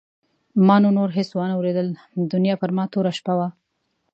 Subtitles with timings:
[0.67, 1.87] ما نو نور هېڅ وانه ورېدل
[2.33, 3.47] دنیا پر ما توره شپه شوه.